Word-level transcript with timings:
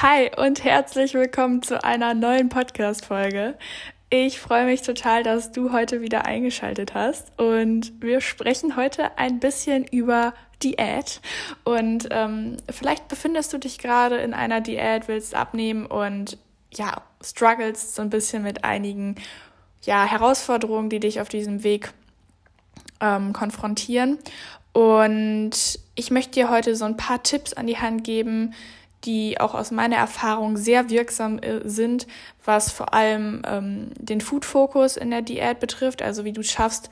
Hi 0.00 0.30
und 0.36 0.62
herzlich 0.62 1.14
willkommen 1.14 1.60
zu 1.60 1.82
einer 1.82 2.14
neuen 2.14 2.48
Podcast-Folge. 2.50 3.58
Ich 4.10 4.38
freue 4.38 4.64
mich 4.64 4.82
total, 4.82 5.24
dass 5.24 5.50
du 5.50 5.72
heute 5.72 6.00
wieder 6.00 6.24
eingeschaltet 6.24 6.94
hast 6.94 7.36
und 7.36 8.00
wir 8.00 8.20
sprechen 8.20 8.76
heute 8.76 9.18
ein 9.18 9.40
bisschen 9.40 9.82
über 9.82 10.34
Diät 10.62 11.20
und 11.64 12.06
ähm, 12.12 12.58
vielleicht 12.70 13.08
befindest 13.08 13.52
du 13.52 13.58
dich 13.58 13.78
gerade 13.78 14.18
in 14.18 14.34
einer 14.34 14.60
Diät, 14.60 15.08
willst 15.08 15.34
abnehmen 15.34 15.84
und 15.84 16.38
ja, 16.72 17.02
struggles 17.20 17.96
so 17.96 18.02
ein 18.02 18.10
bisschen 18.10 18.44
mit 18.44 18.62
einigen 18.62 19.16
ja, 19.82 20.04
Herausforderungen, 20.04 20.90
die 20.90 21.00
dich 21.00 21.20
auf 21.20 21.28
diesem 21.28 21.64
Weg 21.64 21.92
ähm, 23.00 23.32
konfrontieren. 23.32 24.18
Und 24.72 25.80
ich 25.96 26.12
möchte 26.12 26.34
dir 26.34 26.50
heute 26.50 26.76
so 26.76 26.84
ein 26.84 26.96
paar 26.96 27.24
Tipps 27.24 27.52
an 27.52 27.66
die 27.66 27.78
Hand 27.78 28.04
geben, 28.04 28.54
die 29.04 29.40
auch 29.40 29.54
aus 29.54 29.70
meiner 29.70 29.96
Erfahrung 29.96 30.56
sehr 30.56 30.90
wirksam 30.90 31.38
äh, 31.38 31.60
sind, 31.68 32.06
was 32.44 32.72
vor 32.72 32.94
allem 32.94 33.42
ähm, 33.46 33.90
den 33.96 34.20
Food-Fokus 34.20 34.96
in 34.96 35.10
der 35.10 35.22
Diät 35.22 35.60
betrifft, 35.60 36.02
also 36.02 36.24
wie 36.24 36.32
du 36.32 36.42
schaffst, 36.42 36.90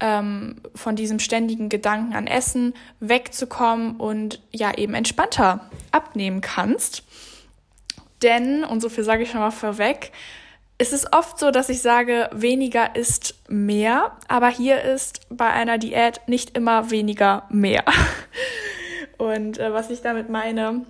ähm, 0.00 0.56
von 0.74 0.94
diesem 0.94 1.18
ständigen 1.18 1.68
Gedanken 1.68 2.14
an 2.14 2.26
Essen 2.26 2.74
wegzukommen 3.00 3.96
und 3.96 4.40
ja 4.52 4.76
eben 4.76 4.94
entspannter 4.94 5.68
abnehmen 5.90 6.40
kannst. 6.40 7.02
Denn, 8.22 8.64
und 8.64 8.80
so 8.80 8.88
viel 8.88 9.04
sage 9.04 9.24
ich 9.24 9.30
schon 9.30 9.40
mal 9.40 9.50
vorweg, 9.50 10.12
es 10.80 10.92
ist 10.92 11.12
oft 11.12 11.40
so, 11.40 11.50
dass 11.50 11.68
ich 11.68 11.82
sage, 11.82 12.30
weniger 12.32 12.94
ist 12.94 13.34
mehr, 13.48 14.16
aber 14.28 14.48
hier 14.48 14.82
ist 14.82 15.26
bei 15.28 15.50
einer 15.50 15.76
Diät 15.76 16.20
nicht 16.28 16.56
immer 16.56 16.90
weniger 16.90 17.44
mehr. 17.50 17.84
Und 19.18 19.58
äh, 19.58 19.72
was 19.72 19.90
ich 19.90 20.02
damit 20.02 20.28
meine, 20.28 20.84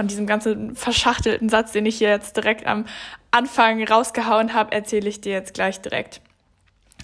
von 0.00 0.08
diesem 0.08 0.26
ganzen 0.26 0.76
verschachtelten 0.76 1.50
Satz, 1.50 1.72
den 1.72 1.84
ich 1.84 1.98
hier 1.98 2.08
jetzt 2.08 2.34
direkt 2.34 2.66
am 2.66 2.86
Anfang 3.32 3.86
rausgehauen 3.86 4.54
habe, 4.54 4.72
erzähle 4.72 5.10
ich 5.10 5.20
dir 5.20 5.32
jetzt 5.32 5.52
gleich 5.52 5.82
direkt. 5.82 6.22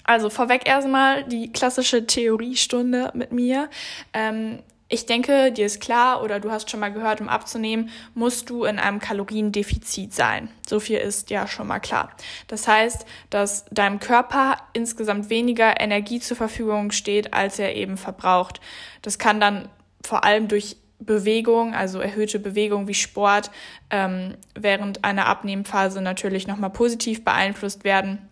Also 0.03 0.31
vorweg 0.31 0.67
erstmal 0.67 1.23
die 1.23 1.51
klassische 1.51 2.07
Theoriestunde 2.07 3.11
mit 3.13 3.31
mir. 3.31 3.69
Ähm, 4.13 4.63
ich 4.89 5.05
denke, 5.05 5.51
dir 5.51 5.67
ist 5.67 5.79
klar 5.79 6.23
oder 6.23 6.39
du 6.39 6.49
hast 6.49 6.71
schon 6.71 6.79
mal 6.79 6.91
gehört, 6.91 7.21
um 7.21 7.29
abzunehmen, 7.29 7.91
musst 8.15 8.49
du 8.49 8.63
in 8.63 8.79
einem 8.79 8.97
Kaloriendefizit 8.97 10.15
sein. 10.15 10.49
So 10.67 10.79
viel 10.79 10.97
ist 10.97 11.29
ja 11.29 11.45
schon 11.45 11.67
mal 11.67 11.79
klar. 11.79 12.11
Das 12.47 12.67
heißt, 12.67 13.05
dass 13.29 13.65
deinem 13.65 13.99
Körper 13.99 14.57
insgesamt 14.73 15.29
weniger 15.29 15.79
Energie 15.79 16.19
zur 16.19 16.35
Verfügung 16.35 16.89
steht, 16.89 17.35
als 17.35 17.59
er 17.59 17.75
eben 17.75 17.95
verbraucht. 17.95 18.59
Das 19.03 19.19
kann 19.19 19.39
dann 19.39 19.69
vor 20.01 20.23
allem 20.23 20.47
durch 20.47 20.77
Bewegung, 20.99 21.75
also 21.75 21.99
erhöhte 21.99 22.39
Bewegung 22.39 22.87
wie 22.87 22.93
Sport, 22.93 23.51
ähm, 23.89 24.35
während 24.55 25.03
einer 25.03 25.27
Abnehmphase 25.27 26.01
natürlich 26.01 26.47
nochmal 26.47 26.71
positiv 26.71 27.23
beeinflusst 27.23 27.83
werden, 27.83 28.27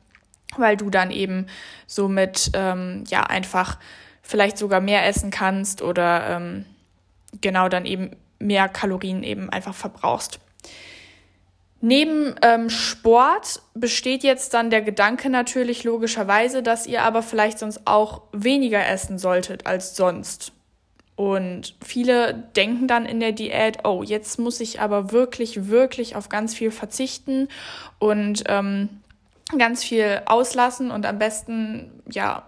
weil 0.58 0.76
du 0.78 0.90
dann 0.90 1.12
eben 1.12 1.46
somit 1.86 2.52
ähm, 2.54 3.04
ja 3.08 3.24
einfach 3.24 3.78
vielleicht 4.22 4.58
sogar 4.58 4.82
mehr 4.82 5.06
essen 5.06 5.30
kannst 5.30 5.82
oder 5.82 6.30
ähm, 6.30 6.66
genau 7.42 7.70
dann 7.70 7.86
eben 7.86 8.12
mehr 8.40 8.68
Kalorien 8.68 9.24
eben 9.24 9.50
einfach 9.50 9.76
verbrauchst. 9.76 10.40
Neben 11.82 12.34
ähm, 12.42 12.72
Sport 12.72 13.62
besteht 13.76 14.24
jetzt 14.24 14.56
dann 14.56 14.72
der 14.72 14.82
Gedanke 14.82 15.30
natürlich 15.30 15.84
logischerweise, 15.84 16.64
dass 16.64 16.88
ihr 16.88 17.04
aber 17.04 17.22
vielleicht 17.22 17.60
sonst 17.60 17.82
auch 17.86 18.24
weniger 18.32 18.84
essen 18.88 19.20
solltet 19.20 19.68
als 19.68 19.96
sonst. 19.96 20.55
Und 21.16 21.76
viele 21.84 22.34
denken 22.56 22.88
dann 22.88 23.06
in 23.06 23.20
der 23.20 23.32
Diät, 23.32 23.86
oh, 23.86 24.04
jetzt 24.04 24.38
muss 24.38 24.60
ich 24.60 24.82
aber 24.82 25.12
wirklich, 25.12 25.70
wirklich 25.70 26.16
auf 26.16 26.28
ganz 26.28 26.54
viel 26.54 26.72
verzichten 26.72 27.48
und 28.00 28.44
ähm, 28.48 28.90
ganz 29.58 29.84
viel 29.84 30.22
auslassen 30.26 30.92
und 30.92 31.06
am 31.06 31.18
besten, 31.18 32.02
ja, 32.10 32.44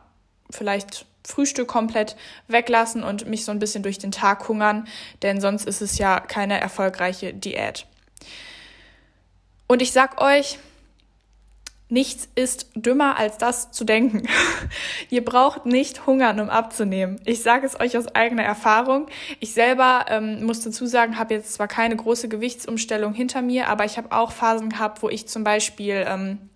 vielleicht 0.50 1.06
Frühstück 1.25 1.67
komplett 1.67 2.16
weglassen 2.47 3.03
und 3.03 3.27
mich 3.27 3.45
so 3.45 3.51
ein 3.51 3.59
bisschen 3.59 3.83
durch 3.83 4.00
den 4.00 4.11
Tag 4.11 4.47
hungern, 4.47 4.88
denn 5.22 5.39
sonst 5.39 5.66
ist 5.66 5.81
es 5.81 5.97
ja 5.97 6.19
keine 6.19 6.59
erfolgreiche 6.59 7.33
Diät. 7.33 7.85
Und 9.67 9.81
ich 9.81 9.91
sag 9.91 10.22
euch, 10.22 10.59
Nichts 11.89 12.27
ist 12.35 12.67
dümmer 12.75 13.17
als 13.17 13.37
das 13.37 13.71
zu 13.71 13.85
denken. 13.85 14.23
Ihr 15.09 15.23
braucht 15.23 15.65
nicht 15.65 16.05
hungern, 16.05 16.39
um 16.41 16.49
abzunehmen. 16.49 17.21
Ich 17.23 17.41
sage 17.41 17.65
es 17.65 17.79
euch 17.79 17.97
aus 17.97 18.13
eigener 18.13 18.43
Erfahrung. 18.43 19.07
Ich 19.39 19.53
selber 19.53 20.05
ähm, 20.09 20.43
muss 20.45 20.59
dazu 20.59 20.85
sagen, 20.85 21.17
habe 21.17 21.33
jetzt 21.33 21.53
zwar 21.53 21.69
keine 21.69 21.95
große 21.95 22.27
Gewichtsumstellung 22.27 23.13
hinter 23.13 23.41
mir, 23.41 23.69
aber 23.69 23.85
ich 23.85 23.97
habe 23.97 24.11
auch 24.11 24.33
Phasen 24.33 24.69
gehabt, 24.69 25.01
wo 25.01 25.07
ich 25.07 25.29
zum 25.29 25.45
Beispiel 25.45 26.05
ähm, 26.05 26.49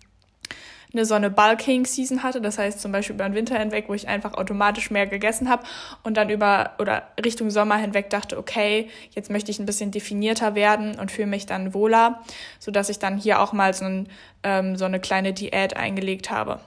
eine 0.94 1.04
so 1.04 1.14
eine 1.14 1.30
Bulking-Season 1.30 2.22
hatte, 2.22 2.40
das 2.40 2.58
heißt 2.58 2.80
zum 2.80 2.92
Beispiel 2.92 3.14
über 3.14 3.24
den 3.24 3.34
Winter 3.34 3.58
hinweg, 3.58 3.86
wo 3.88 3.94
ich 3.94 4.08
einfach 4.08 4.34
automatisch 4.34 4.90
mehr 4.90 5.06
gegessen 5.06 5.48
habe 5.48 5.64
und 6.02 6.16
dann 6.16 6.30
über 6.30 6.72
oder 6.78 7.02
Richtung 7.24 7.50
Sommer 7.50 7.76
hinweg 7.76 8.10
dachte, 8.10 8.38
okay, 8.38 8.88
jetzt 9.10 9.30
möchte 9.30 9.50
ich 9.50 9.58
ein 9.58 9.66
bisschen 9.66 9.90
definierter 9.90 10.54
werden 10.54 10.98
und 10.98 11.10
fühle 11.10 11.28
mich 11.28 11.46
dann 11.46 11.74
wohler, 11.74 12.22
sodass 12.58 12.88
ich 12.88 12.98
dann 12.98 13.16
hier 13.16 13.40
auch 13.40 13.52
mal 13.52 13.74
so, 13.74 13.84
ein, 13.84 14.08
ähm, 14.42 14.76
so 14.76 14.84
eine 14.84 15.00
kleine 15.00 15.32
Diät 15.32 15.76
eingelegt 15.76 16.30
habe. 16.30 16.60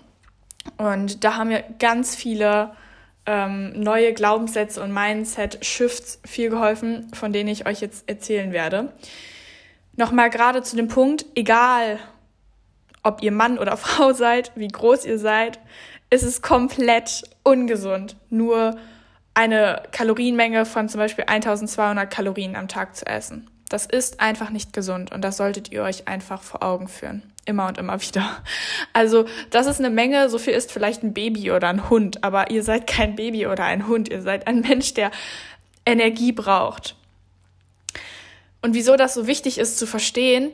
Und 0.77 1.23
da 1.23 1.35
haben 1.35 1.49
mir 1.49 1.63
ganz 1.79 2.15
viele 2.15 2.71
ähm, 3.25 3.73
neue 3.79 4.13
Glaubenssätze 4.13 4.81
und 4.81 4.91
Mindset-Shifts 4.93 6.21
viel 6.25 6.49
geholfen, 6.49 7.11
von 7.13 7.33
denen 7.33 7.49
ich 7.49 7.67
euch 7.67 7.81
jetzt 7.81 8.07
erzählen 8.09 8.51
werde. 8.51 8.93
Nochmal 9.95 10.29
gerade 10.29 10.61
zu 10.61 10.75
dem 10.75 10.87
Punkt, 10.87 11.25
egal 11.35 11.99
ob 13.05 13.23
ihr 13.23 13.31
Mann 13.31 13.57
oder 13.57 13.77
Frau 13.77 14.11
seid, 14.11 14.51
wie 14.55 14.67
groß 14.67 15.05
ihr 15.05 15.17
seid, 15.17 15.59
ist 16.09 16.23
es 16.23 16.41
komplett 16.41 17.23
ungesund, 17.43 18.15
nur 18.29 18.77
eine 19.33 19.83
Kalorienmenge 19.91 20.65
von 20.65 20.89
zum 20.89 20.99
Beispiel 20.99 21.25
1200 21.27 22.09
Kalorien 22.09 22.55
am 22.55 22.67
Tag 22.67 22.95
zu 22.95 23.05
essen. 23.05 23.49
Das 23.69 23.85
ist 23.85 24.19
einfach 24.19 24.49
nicht 24.49 24.73
gesund 24.73 25.11
und 25.11 25.21
das 25.21 25.37
solltet 25.37 25.71
ihr 25.71 25.83
euch 25.83 26.07
einfach 26.07 26.41
vor 26.41 26.63
Augen 26.63 26.87
führen. 26.87 27.23
Immer 27.45 27.67
und 27.67 27.77
immer 27.77 28.01
wieder. 28.01 28.37
Also, 28.93 29.25
das 29.51 29.67
ist 29.67 29.79
eine 29.79 29.89
Menge, 29.89 30.29
so 30.29 30.37
viel 30.37 30.53
ist 30.53 30.71
vielleicht 30.71 31.03
ein 31.03 31.13
Baby 31.13 31.51
oder 31.51 31.67
ein 31.67 31.89
Hund, 31.89 32.23
aber 32.23 32.49
ihr 32.49 32.63
seid 32.63 32.87
kein 32.87 33.15
Baby 33.15 33.47
oder 33.47 33.65
ein 33.65 33.87
Hund, 33.87 34.09
ihr 34.09 34.21
seid 34.21 34.47
ein 34.47 34.61
Mensch, 34.61 34.93
der 34.93 35.11
Energie 35.85 36.31
braucht. 36.31 36.95
Und 38.61 38.73
wieso 38.73 38.95
das 38.95 39.13
so 39.13 39.27
wichtig 39.27 39.59
ist 39.59 39.77
zu 39.77 39.85
verstehen, 39.85 40.51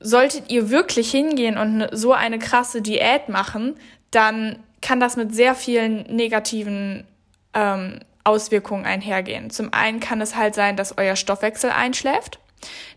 solltet 0.00 0.50
ihr 0.50 0.70
wirklich 0.70 1.10
hingehen 1.10 1.58
und 1.58 1.78
ne, 1.78 1.88
so 1.92 2.12
eine 2.12 2.38
krasse 2.38 2.82
Diät 2.82 3.28
machen, 3.28 3.74
dann 4.10 4.58
kann 4.80 5.00
das 5.00 5.16
mit 5.16 5.34
sehr 5.34 5.54
vielen 5.54 6.02
negativen 6.14 7.06
ähm, 7.54 8.00
Auswirkungen 8.22 8.84
einhergehen. 8.84 9.50
Zum 9.50 9.72
einen 9.72 10.00
kann 10.00 10.20
es 10.20 10.36
halt 10.36 10.54
sein, 10.54 10.76
dass 10.76 10.98
euer 10.98 11.16
Stoffwechsel 11.16 11.70
einschläft. 11.70 12.38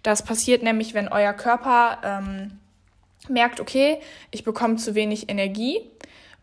Das 0.04 0.24
passiert 0.24 0.64
nämlich, 0.64 0.94
wenn 0.94 1.08
euer 1.08 1.34
Körper 1.34 2.00
ähm, 2.04 2.60
merkt, 3.30 3.60
okay, 3.60 4.00
ich 4.32 4.44
bekomme 4.44 4.78
zu 4.78 4.96
wenig 4.96 5.30
Energie 5.30 5.82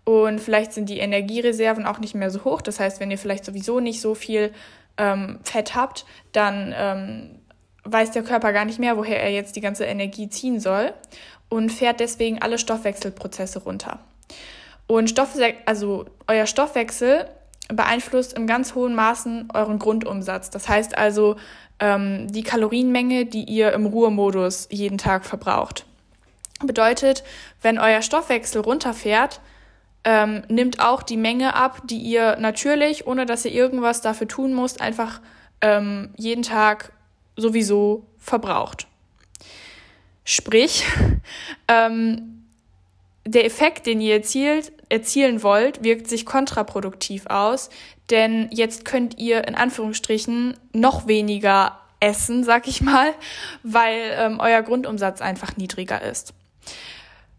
und 0.05 0.39
vielleicht 0.39 0.73
sind 0.73 0.89
die 0.89 0.99
Energiereserven 0.99 1.87
auch 1.87 1.99
nicht 1.99 2.15
mehr 2.15 2.31
so 2.31 2.45
hoch. 2.45 2.61
Das 2.61 2.79
heißt, 2.79 3.01
wenn 3.01 3.11
ihr 3.11 3.19
vielleicht 3.19 3.45
sowieso 3.45 3.81
nicht 3.81 4.01
so 4.01 4.15
viel 4.15 4.53
ähm, 4.99 5.41
Fett 5.43 5.75
habt, 5.75 6.05
dann 6.33 6.75
ähm, 6.77 7.39
weiß 7.85 8.13
der 8.13 8.23
Körper 8.23 8.53
gar 8.53 8.65
nicht 8.65 8.79
mehr, 8.79 8.97
woher 8.97 9.23
er 9.23 9.31
jetzt 9.31 9.57
die 9.57 9.61
ganze 9.61 9.85
Energie 9.85 10.29
ziehen 10.29 10.61
soll 10.61 10.93
und 11.49 11.71
fährt 11.71 12.01
deswegen 12.01 12.41
alle 12.41 12.59
Stoffwechselprozesse 12.59 13.61
runter. 13.61 14.01
Und 14.87 15.11
Stoffwe 15.11 15.55
also 15.67 16.07
euer 16.27 16.47
Stoffwechsel 16.47 17.29
beeinflusst 17.69 18.35
im 18.35 18.47
ganz 18.47 18.75
hohen 18.75 18.95
Maßen 18.95 19.49
euren 19.55 19.79
Grundumsatz. 19.79 20.51
Das 20.51 20.69
heißt 20.69 20.99
also 20.99 21.37
ähm, 21.81 22.31
die 22.31 22.43
Kalorienmenge, 22.43 23.27
die 23.27 23.45
ihr 23.45 23.73
im 23.73 23.87
Ruhemodus 23.87 24.69
jeden 24.71 24.99
Tag 24.99 25.25
verbraucht. 25.25 25.87
Bedeutet, 26.63 27.25
wenn 27.63 27.79
euer 27.79 28.03
Stoffwechsel 28.03 28.61
runterfährt, 28.61 29.41
ähm, 30.05 30.43
nimmt 30.49 30.81
auch 30.81 31.03
die 31.03 31.17
Menge 31.17 31.55
ab, 31.55 31.81
die 31.85 31.99
ihr 31.99 32.37
natürlich, 32.37 33.07
ohne 33.07 33.25
dass 33.27 33.45
ihr 33.45 33.53
irgendwas 33.53 34.03
dafür 34.03 34.29
tun 34.29 34.55
müsst, 34.55 34.81
einfach 34.81 35.21
ähm, 35.63 36.11
jeden 36.17 36.43
Tag 36.43 36.93
sowieso 37.37 38.07
verbraucht. 38.19 38.87
Sprich, 40.25 40.85
ähm, 41.69 42.45
der 43.27 43.45
Effekt, 43.45 43.87
den 43.87 44.01
ihr 44.01 44.15
erzielt, 44.15 44.73
erzielen 44.89 45.43
wollt, 45.43 45.83
wirkt 45.83 46.09
sich 46.09 46.27
kontraproduktiv 46.27 47.27
aus, 47.27 47.71
denn 48.11 48.49
jetzt 48.53 48.85
könnt 48.85 49.19
ihr 49.19 49.49
in 49.49 49.55
Anführungsstrichen 49.55 50.55
noch 50.73 51.07
weniger 51.07 51.79
essen, 52.01 52.45
sag 52.45 52.69
ich 52.69 52.83
mal, 52.83 53.13
weil 53.63 54.13
ähm, 54.13 54.41
euer 54.41 54.63
Grundumsatz 54.63 55.21
einfach 55.21 55.57
niedriger 55.57 56.03
ist. 56.03 56.35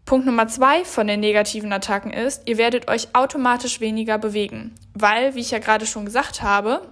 Punkt 0.04 0.26
Nummer 0.26 0.46
zwei 0.48 0.84
von 0.84 1.06
den 1.06 1.20
negativen 1.20 1.72
Attacken 1.72 2.12
ist, 2.12 2.42
ihr 2.46 2.58
werdet 2.58 2.88
euch 2.88 3.08
automatisch 3.14 3.80
weniger 3.80 4.18
bewegen, 4.18 4.74
weil, 4.94 5.34
wie 5.34 5.40
ich 5.40 5.50
ja 5.50 5.58
gerade 5.58 5.86
schon 5.86 6.04
gesagt 6.04 6.42
habe, 6.42 6.82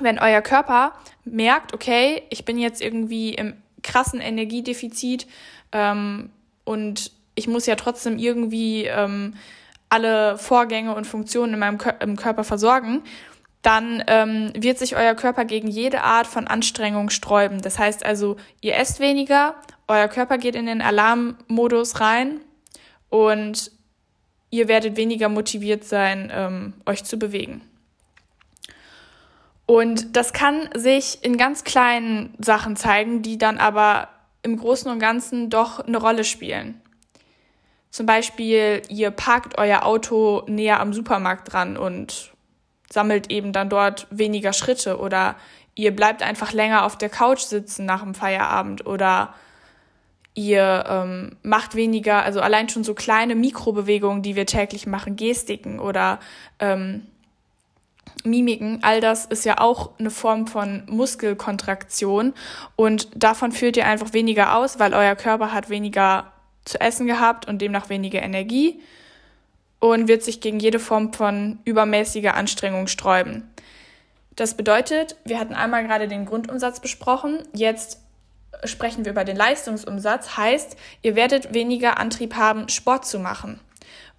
wenn 0.00 0.18
euer 0.18 0.42
Körper 0.42 0.92
merkt, 1.24 1.74
okay, 1.74 2.22
ich 2.30 2.44
bin 2.44 2.58
jetzt 2.58 2.82
irgendwie 2.82 3.34
im 3.34 3.54
krassen 3.82 4.20
Energiedefizit 4.20 5.26
ähm, 5.72 6.30
und 6.64 7.12
ich 7.34 7.48
muss 7.48 7.66
ja 7.66 7.76
trotzdem 7.76 8.18
irgendwie 8.18 8.84
ähm, 8.84 9.34
alle 9.88 10.36
Vorgänge 10.38 10.94
und 10.94 11.06
Funktionen 11.06 11.54
in 11.54 11.60
meinem 11.60 11.78
Kör 11.78 12.00
im 12.00 12.16
Körper 12.16 12.44
versorgen, 12.44 13.02
dann 13.62 14.02
ähm, 14.06 14.52
wird 14.56 14.78
sich 14.78 14.96
euer 14.96 15.14
Körper 15.14 15.44
gegen 15.44 15.68
jede 15.68 16.02
Art 16.02 16.26
von 16.26 16.46
Anstrengung 16.46 17.10
sträuben. 17.10 17.62
Das 17.62 17.78
heißt 17.78 18.04
also, 18.04 18.36
ihr 18.60 18.76
esst 18.76 19.00
weniger, 19.00 19.54
euer 19.88 20.08
Körper 20.08 20.38
geht 20.38 20.54
in 20.54 20.66
den 20.66 20.82
Alarmmodus 20.82 22.00
rein 22.00 22.40
und 23.08 23.70
ihr 24.50 24.68
werdet 24.68 24.96
weniger 24.96 25.28
motiviert 25.28 25.84
sein, 25.84 26.30
ähm, 26.32 26.74
euch 26.86 27.04
zu 27.04 27.18
bewegen. 27.18 27.60
Und 29.66 30.16
das 30.16 30.32
kann 30.32 30.68
sich 30.74 31.18
in 31.22 31.36
ganz 31.36 31.64
kleinen 31.64 32.34
Sachen 32.38 32.76
zeigen, 32.76 33.22
die 33.22 33.36
dann 33.36 33.58
aber 33.58 34.08
im 34.42 34.56
Großen 34.56 34.90
und 34.90 35.00
Ganzen 35.00 35.50
doch 35.50 35.80
eine 35.80 35.98
Rolle 35.98 36.22
spielen. 36.22 36.80
Zum 37.90 38.06
Beispiel, 38.06 38.82
ihr 38.88 39.10
parkt 39.10 39.58
euer 39.58 39.84
Auto 39.84 40.44
näher 40.46 40.80
am 40.80 40.92
Supermarkt 40.92 41.52
dran 41.52 41.76
und 41.76 42.32
sammelt 42.90 43.30
eben 43.30 43.52
dann 43.52 43.68
dort 43.68 44.06
weniger 44.10 44.52
Schritte 44.52 44.98
oder 44.98 45.34
ihr 45.74 45.94
bleibt 45.94 46.22
einfach 46.22 46.52
länger 46.52 46.84
auf 46.84 46.96
der 46.96 47.08
Couch 47.08 47.40
sitzen 47.40 47.84
nach 47.86 48.02
dem 48.02 48.14
Feierabend 48.14 48.86
oder 48.86 49.34
ihr 50.34 50.84
ähm, 50.88 51.36
macht 51.42 51.74
weniger, 51.74 52.22
also 52.22 52.40
allein 52.40 52.68
schon 52.68 52.84
so 52.84 52.94
kleine 52.94 53.34
Mikrobewegungen, 53.34 54.22
die 54.22 54.36
wir 54.36 54.46
täglich 54.46 54.86
machen, 54.86 55.16
Gestiken 55.16 55.80
oder 55.80 56.20
ähm, 56.60 57.06
Mimiken, 58.26 58.80
all 58.82 59.00
das 59.00 59.26
ist 59.26 59.44
ja 59.44 59.60
auch 59.60 59.90
eine 59.98 60.10
Form 60.10 60.46
von 60.46 60.82
Muskelkontraktion 60.86 62.34
und 62.76 63.08
davon 63.14 63.52
führt 63.52 63.76
ihr 63.76 63.86
einfach 63.86 64.12
weniger 64.12 64.56
aus, 64.56 64.78
weil 64.78 64.94
euer 64.94 65.14
Körper 65.14 65.52
hat 65.52 65.70
weniger 65.70 66.32
zu 66.64 66.80
essen 66.80 67.06
gehabt 67.06 67.46
und 67.48 67.62
demnach 67.62 67.88
weniger 67.88 68.22
Energie 68.22 68.80
und 69.78 70.08
wird 70.08 70.22
sich 70.22 70.40
gegen 70.40 70.58
jede 70.58 70.78
Form 70.78 71.12
von 71.12 71.60
übermäßiger 71.64 72.34
Anstrengung 72.34 72.86
sträuben. 72.86 73.48
Das 74.34 74.54
bedeutet, 74.54 75.16
wir 75.24 75.38
hatten 75.38 75.54
einmal 75.54 75.84
gerade 75.84 76.08
den 76.08 76.26
Grundumsatz 76.26 76.80
besprochen, 76.80 77.38
jetzt 77.54 78.00
sprechen 78.64 79.04
wir 79.04 79.12
über 79.12 79.24
den 79.24 79.36
Leistungsumsatz, 79.36 80.36
heißt, 80.36 80.76
ihr 81.02 81.16
werdet 81.16 81.54
weniger 81.54 81.98
Antrieb 81.98 82.36
haben, 82.36 82.68
Sport 82.68 83.06
zu 83.06 83.18
machen 83.18 83.60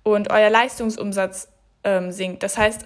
und 0.04 0.30
euer 0.31 0.50
Leistungsumsatz 0.50 1.50
ähm, 1.83 2.12
sinkt. 2.12 2.44
Das 2.44 2.57
heißt, 2.57 2.86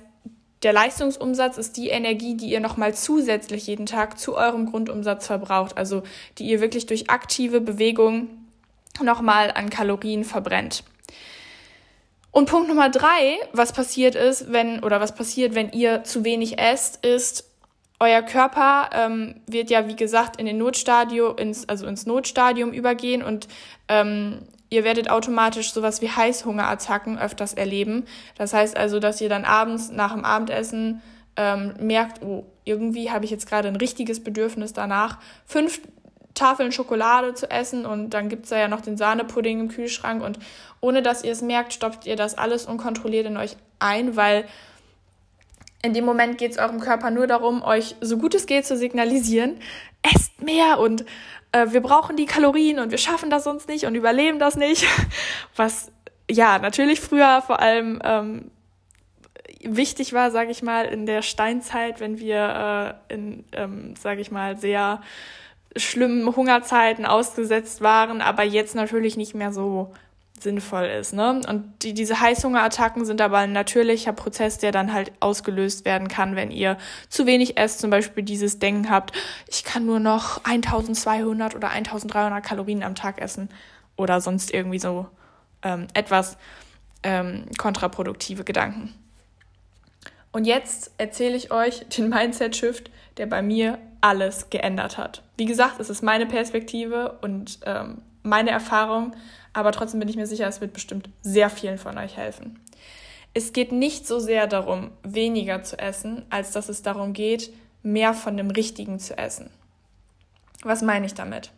der 0.64 0.74
Leistungsumsatz 0.74 1.58
ist 1.58 1.78
die 1.78 1.90
Energie, 1.90 2.36
die 2.36 2.52
ihr 2.52 2.60
nochmal 2.60 2.94
zusätzlich 2.94 3.68
jeden 3.68 3.86
Tag 3.86 4.20
zu 4.20 4.36
eurem 4.36 4.68
Grundumsatz 4.68 5.28
verbraucht, 5.28 5.78
also 5.78 6.04
die 6.38 6.46
ihr 6.46 6.62
wirklich 6.62 6.86
durch 6.86 7.10
aktive 7.10 7.62
Bewegung 7.62 8.28
nochmal 9.02 9.52
an 9.52 9.70
Kalorien 9.70 10.24
verbrennt. 10.24 10.84
Und 12.32 12.48
Punkt 12.48 12.70
Nummer 12.70 12.90
drei, 12.90 13.38
was 13.52 13.74
passiert 13.74 14.16
ist, 14.16 14.52
wenn, 14.54 14.84
oder 14.84 15.02
was 15.02 15.16
passiert, 15.16 15.56
wenn 15.56 15.72
ihr 15.72 16.04
zu 16.04 16.24
wenig 16.24 16.60
esst, 16.60 17.06
ist, 17.06 17.50
euer 18.00 18.22
Körper 18.22 18.90
ähm, 18.94 19.36
wird 19.48 19.70
ja, 19.70 19.88
wie 19.88 19.96
gesagt, 19.96 20.40
in 20.40 20.46
den 20.46 20.58
Notstadium, 20.58 21.38
ins, 21.38 21.68
also 21.70 21.86
ins 21.86 22.06
Notstadium 22.06 22.72
übergehen 22.72 23.22
und 23.22 23.48
ähm, 23.88 24.40
ihr 24.72 24.84
werdet 24.84 25.12
automatisch 25.12 25.74
sowas 25.74 26.02
wie 26.02 26.10
Heißhungerattacken 26.10 27.20
öfters 27.20 27.54
erleben. 27.54 28.06
Das 28.36 28.54
heißt 28.54 28.76
also, 28.76 29.00
dass 29.00 29.22
ihr 29.22 29.30
dann 29.30 29.46
abends 29.46 29.92
nach 29.92 30.14
dem 30.14 30.26
Abendessen 30.26 31.02
ähm, 31.36 31.74
merkt, 31.80 32.24
oh, 32.24 32.46
irgendwie 32.64 33.12
habe 33.12 33.26
ich 33.26 33.32
jetzt 33.32 33.48
gerade 33.48 33.68
ein 33.68 33.76
richtiges 33.76 34.24
Bedürfnis 34.24 34.74
danach, 34.74 35.20
fünf 35.46 35.82
Tafeln 36.34 36.72
Schokolade 36.72 37.34
zu 37.34 37.52
essen 37.52 37.86
und 37.86 38.12
dann 38.12 38.30
gibt's 38.30 38.50
da 38.50 38.58
ja 38.58 38.70
noch 38.70 38.82
den 38.82 38.96
Sahnepudding 38.96 39.60
im 39.60 39.68
Kühlschrank 39.68 40.24
und 40.24 40.40
ohne 40.80 41.02
dass 41.02 41.24
ihr 41.26 41.34
es 41.34 41.42
merkt, 41.42 41.74
stopft 41.74 42.06
ihr 42.06 42.16
das 42.16 42.38
alles 42.38 42.66
unkontrolliert 42.66 43.26
in 43.26 43.36
euch 43.36 43.58
ein, 43.80 44.16
weil 44.16 44.46
in 45.84 45.94
dem 45.94 46.06
Moment 46.06 46.38
geht 46.38 46.52
es 46.52 46.58
eurem 46.58 46.80
Körper 46.80 47.12
nur 47.12 47.28
darum, 47.28 47.62
euch 47.64 47.96
so 48.00 48.18
gut 48.18 48.36
es 48.36 48.46
geht 48.46 48.66
zu 48.66 48.78
signalisieren, 48.78 49.58
esst 50.02 50.42
mehr 50.42 50.80
und 50.80 51.06
äh, 51.52 51.68
wir 51.70 51.82
brauchen 51.82 52.18
die 52.18 52.26
Kalorien 52.26 52.80
und 52.80 52.92
wir 52.92 52.98
schaffen 52.98 53.30
das 53.30 53.44
sonst 53.44 53.68
nicht 53.68 53.86
und 53.86 53.96
überleben 53.96 54.40
das 54.40 54.56
nicht. 54.56 54.86
Was 55.56 55.92
ja 56.30 56.60
natürlich 56.60 57.02
früher 57.02 57.42
vor 57.42 57.60
allem 57.60 58.02
ähm, 58.04 58.52
wichtig 59.64 60.14
war, 60.14 60.32
sage 60.32 60.52
ich 60.52 60.64
mal, 60.64 60.86
in 60.86 61.06
der 61.06 61.22
Steinzeit, 61.22 62.00
wenn 62.00 62.20
wir 62.20 62.98
äh, 63.10 63.14
in, 63.14 63.46
ähm, 63.54 63.96
sage 63.96 64.22
ich 64.22 64.32
mal, 64.32 64.58
sehr 64.58 65.02
schlimmen 65.76 66.36
Hungerzeiten 66.36 67.06
ausgesetzt 67.06 67.82
waren, 67.82 68.22
aber 68.22 68.44
jetzt 68.44 68.76
natürlich 68.76 69.16
nicht 69.16 69.36
mehr 69.36 69.54
so 69.54 69.94
sinnvoll 70.42 70.86
ist. 70.86 71.14
Ne? 71.14 71.42
Und 71.48 71.84
die, 71.84 71.94
diese 71.94 72.20
Heißhungerattacken 72.20 73.06
sind 73.06 73.22
aber 73.22 73.40
ein 73.40 73.52
natürlicher 73.52 74.14
Prozess, 74.14 74.58
der 74.58 74.72
dann 74.72 74.94
halt 74.94 75.12
ausgelöst 75.20 75.86
werden 75.86 76.08
kann, 76.08 76.36
wenn 76.36 76.52
ihr 76.52 76.78
zu 77.10 77.26
wenig 77.26 77.58
esst, 77.58 77.80
zum 77.80 77.90
Beispiel 77.90 78.24
dieses 78.24 78.60
Denken 78.60 78.90
habt, 78.90 79.14
ich 79.48 79.64
kann 79.64 79.86
nur 79.86 80.00
noch 80.00 80.44
1200 80.44 81.56
oder 81.56 81.70
1300 81.70 82.44
Kalorien 82.44 82.84
am 82.84 82.96
Tag 82.96 83.22
essen 83.22 83.50
oder 83.96 84.22
sonst 84.22 84.54
irgendwie 84.54 84.80
so 84.80 85.08
ähm, 85.64 85.88
etwas 85.94 86.38
ähm, 87.04 87.46
kontraproduktive 87.58 88.44
Gedanken. 88.44 88.94
Und 90.32 90.46
jetzt 90.46 90.92
erzähle 90.98 91.36
ich 91.36 91.52
euch 91.52 91.86
den 91.90 92.10
Mindset-Shift, 92.10 92.90
der 93.18 93.26
bei 93.26 93.42
mir 93.42 93.80
alles 94.00 94.50
geändert 94.50 94.98
hat. 94.98 95.22
Wie 95.38 95.46
gesagt, 95.46 95.80
es 95.80 95.90
ist 95.90 96.02
meine 96.02 96.26
Perspektive 96.26 97.18
und 97.22 97.60
ähm, 97.66 98.02
meine 98.24 98.52
Erfahrung, 98.52 99.14
aber 99.54 99.72
trotzdem 99.72 100.00
bin 100.00 100.10
ich 100.10 100.16
mir 100.16 100.28
sicher, 100.28 100.48
es 100.48 100.62
wird 100.62 100.74
bestimmt 100.74 101.10
sehr 101.22 101.50
vielen 101.50 101.78
von 101.78 101.98
euch 101.98 102.18
helfen. 102.18 102.60
Es 103.34 103.54
geht 103.54 103.72
nicht 103.72 104.08
so 104.08 104.20
sehr 104.20 104.48
darum, 104.48 104.92
weniger 105.04 105.64
zu 105.64 105.80
essen, 105.80 106.26
als 106.30 106.52
dass 106.52 106.70
es 106.70 106.82
darum 106.82 107.14
geht, 107.14 107.52
mehr 107.84 108.14
von 108.14 108.38
dem 108.38 108.52
Richtigen 108.52 109.00
zu 109.00 109.18
essen. 109.18 109.50
Was 110.64 110.82
meine 110.82 111.06
ich 111.06 111.14
damit? 111.14 111.52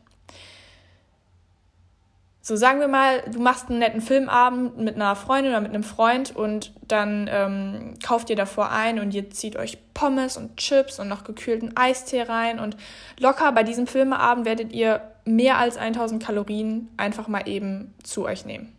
So 2.45 2.57
sagen 2.57 2.81
wir 2.81 2.89
mal, 2.89 3.21
du 3.31 3.39
machst 3.39 3.69
einen 3.69 3.79
netten 3.79 4.01
Filmabend 4.01 4.77
mit 4.77 4.95
einer 4.95 5.15
Freundin 5.15 5.53
oder 5.53 5.61
mit 5.61 5.73
einem 5.73 5.83
Freund 5.83 6.35
und 6.35 6.73
dann 6.89 7.29
ähm, 7.31 7.93
kauft 8.05 8.29
ihr 8.29 8.35
davor 8.35 8.69
ein 8.69 8.99
und 8.99 9.13
ihr 9.13 9.29
zieht 9.29 9.55
euch 9.55 9.77
Pommes 9.93 10.35
und 10.35 10.57
Chips 10.57 10.99
und 10.99 11.07
noch 11.07 11.23
gekühlten 11.23 11.77
Eistee 11.77 12.23
rein 12.23 12.59
und 12.59 12.75
locker 13.17 13.49
bei 13.53 13.63
diesem 13.63 13.87
Filmeabend 13.87 14.45
werdet 14.45 14.73
ihr 14.73 15.12
mehr 15.25 15.57
als 15.57 15.77
1000 15.77 16.23
Kalorien 16.23 16.89
einfach 16.97 17.27
mal 17.27 17.47
eben 17.47 17.93
zu 18.03 18.25
euch 18.25 18.45
nehmen. 18.45 18.75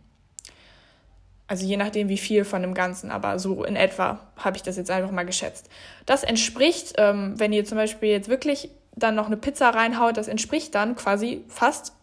Also 1.47 1.65
je 1.65 1.77
nachdem, 1.77 2.09
wie 2.09 2.17
viel 2.17 2.43
von 2.43 2.61
dem 2.61 2.73
Ganzen, 2.73 3.11
aber 3.11 3.37
so 3.37 3.63
in 3.63 3.75
etwa 3.75 4.19
habe 4.37 4.57
ich 4.57 4.63
das 4.63 4.77
jetzt 4.77 4.89
einfach 4.89 5.11
mal 5.11 5.25
geschätzt. 5.25 5.69
Das 6.05 6.23
entspricht, 6.23 6.93
ähm, 6.97 7.39
wenn 7.39 7.53
ihr 7.53 7.65
zum 7.65 7.77
Beispiel 7.77 8.09
jetzt 8.09 8.29
wirklich 8.29 8.69
dann 8.95 9.15
noch 9.15 9.27
eine 9.27 9.37
Pizza 9.37 9.69
reinhaut, 9.69 10.17
das 10.17 10.27
entspricht 10.27 10.73
dann 10.73 10.95
quasi 10.95 11.43
fast 11.47 11.93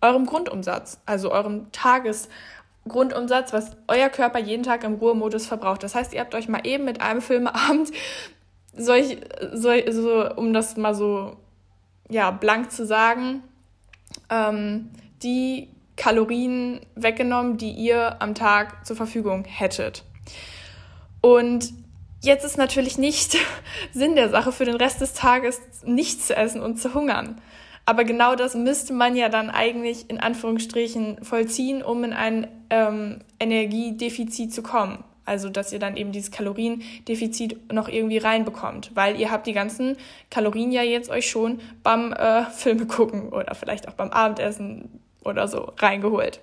eurem 0.00 0.24
Grundumsatz, 0.24 0.98
also 1.04 1.30
eurem 1.30 1.70
Tagesgrundumsatz, 1.72 3.52
was 3.52 3.76
euer 3.86 4.08
Körper 4.08 4.38
jeden 4.38 4.62
Tag 4.62 4.84
im 4.84 4.94
Ruhemodus 4.94 5.46
verbraucht. 5.46 5.82
Das 5.82 5.94
heißt, 5.94 6.14
ihr 6.14 6.20
habt 6.20 6.34
euch 6.34 6.48
mal 6.48 6.66
eben 6.66 6.84
mit 6.84 7.02
einem 7.02 7.20
Filmeabend 7.20 7.90
solch, 8.74 9.18
solch, 9.52 9.84
so, 9.90 10.34
um 10.36 10.54
das 10.54 10.78
mal 10.78 10.94
so 10.94 11.36
ja, 12.08 12.30
blank 12.30 12.72
zu 12.72 12.86
sagen, 12.86 13.42
ähm, 14.30 14.90
die 15.22 15.68
Kalorien 15.96 16.80
weggenommen, 16.94 17.58
die 17.58 17.72
ihr 17.72 18.22
am 18.22 18.34
Tag 18.34 18.86
zur 18.86 18.96
Verfügung 18.96 19.44
hättet. 19.44 20.04
Und 21.20 21.72
jetzt 22.22 22.44
ist 22.44 22.56
natürlich 22.56 22.96
nicht 22.96 23.36
Sinn 23.92 24.14
der 24.14 24.30
Sache, 24.30 24.52
für 24.52 24.64
den 24.64 24.76
Rest 24.76 25.00
des 25.00 25.12
Tages 25.12 25.60
nichts 25.84 26.28
zu 26.28 26.36
essen 26.36 26.62
und 26.62 26.76
zu 26.76 26.94
hungern. 26.94 27.40
Aber 27.84 28.04
genau 28.04 28.34
das 28.34 28.54
müsste 28.54 28.92
man 28.92 29.16
ja 29.16 29.28
dann 29.28 29.50
eigentlich 29.50 30.08
in 30.08 30.20
Anführungsstrichen 30.20 31.24
vollziehen, 31.24 31.82
um 31.82 32.04
in 32.04 32.12
ein 32.12 32.46
ähm, 32.70 33.20
Energiedefizit 33.40 34.54
zu 34.54 34.62
kommen. 34.62 35.02
Also, 35.30 35.48
dass 35.48 35.72
ihr 35.72 35.78
dann 35.78 35.96
eben 35.96 36.10
dieses 36.10 36.32
Kaloriendefizit 36.32 37.72
noch 37.72 37.86
irgendwie 37.86 38.18
reinbekommt, 38.18 38.90
weil 38.96 39.20
ihr 39.20 39.30
habt 39.30 39.46
die 39.46 39.52
ganzen 39.52 39.96
Kalorien 40.28 40.72
ja 40.72 40.82
jetzt 40.82 41.08
euch 41.08 41.30
schon 41.30 41.60
beim 41.84 42.12
äh, 42.12 42.44
Filme 42.50 42.86
gucken 42.86 43.28
oder 43.28 43.54
vielleicht 43.54 43.86
auch 43.86 43.92
beim 43.92 44.10
Abendessen 44.10 45.00
oder 45.24 45.46
so 45.46 45.72
reingeholt. 45.78 46.40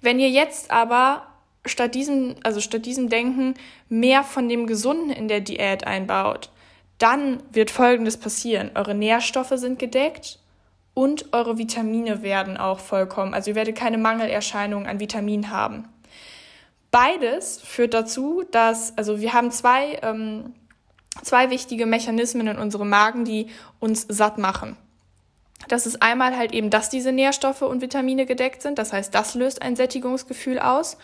Wenn 0.00 0.18
ihr 0.18 0.28
jetzt 0.28 0.72
aber 0.72 1.28
statt 1.64 1.94
diesem, 1.94 2.34
also 2.42 2.60
statt 2.60 2.84
diesem 2.84 3.10
Denken 3.10 3.54
mehr 3.88 4.24
von 4.24 4.48
dem 4.48 4.66
Gesunden 4.66 5.10
in 5.10 5.28
der 5.28 5.40
Diät 5.40 5.86
einbaut, 5.86 6.50
dann 6.98 7.40
wird 7.52 7.70
Folgendes 7.70 8.16
passieren. 8.16 8.72
Eure 8.74 8.96
Nährstoffe 8.96 9.52
sind 9.54 9.78
gedeckt 9.78 10.40
und 10.94 11.32
eure 11.32 11.58
Vitamine 11.58 12.22
werden 12.22 12.56
auch 12.56 12.80
vollkommen. 12.80 13.34
Also 13.34 13.52
ihr 13.52 13.54
werdet 13.54 13.76
keine 13.76 13.98
Mangelerscheinungen 13.98 14.88
an 14.88 14.98
Vitaminen 14.98 15.52
haben. 15.52 15.86
Beides 16.90 17.60
führt 17.60 17.94
dazu, 17.94 18.44
dass, 18.50 18.96
also 18.96 19.20
wir 19.20 19.32
haben 19.32 19.50
zwei, 19.50 19.98
ähm, 20.02 20.54
zwei 21.22 21.50
wichtige 21.50 21.86
Mechanismen 21.86 22.46
in 22.46 22.58
unserem 22.58 22.88
Magen, 22.88 23.24
die 23.24 23.48
uns 23.80 24.06
satt 24.08 24.38
machen. 24.38 24.76
Das 25.68 25.86
ist 25.86 26.02
einmal 26.02 26.36
halt 26.36 26.52
eben, 26.52 26.70
dass 26.70 26.90
diese 26.90 27.12
Nährstoffe 27.12 27.62
und 27.62 27.80
Vitamine 27.80 28.26
gedeckt 28.26 28.62
sind. 28.62 28.78
Das 28.78 28.92
heißt, 28.92 29.14
das 29.14 29.34
löst 29.34 29.62
ein 29.62 29.76
Sättigungsgefühl 29.76 30.58
aus. 30.58 30.96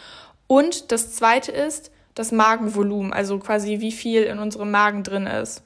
Und 0.47 0.93
das 0.93 1.15
zweite 1.15 1.51
ist 1.51 1.91
das 2.15 2.31
Magenvolumen, 2.31 3.13
also 3.13 3.39
quasi 3.39 3.81
wie 3.81 3.93
viel 3.93 4.23
in 4.25 4.39
unserem 4.39 4.71
Magen 4.71 5.03
drin 5.03 5.27
ist. 5.27 5.63